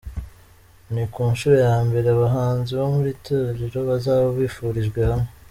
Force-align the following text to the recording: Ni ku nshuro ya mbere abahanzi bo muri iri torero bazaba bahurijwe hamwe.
Ni 0.93 1.03
ku 1.13 1.21
nshuro 1.31 1.55
ya 1.67 1.75
mbere 1.87 2.07
abahanzi 2.11 2.71
bo 2.79 2.85
muri 2.95 3.09
iri 3.11 3.21
torero 3.25 3.79
bazaba 3.89 4.21
bahurijwe 4.37 4.99
hamwe. 5.09 5.29